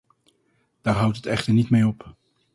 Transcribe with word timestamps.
Daar 0.81 0.95
houdt 0.95 1.15
het 1.17 1.25
echter 1.25 1.53
niet 1.53 1.69
mee 1.69 1.87
op. 1.87 2.15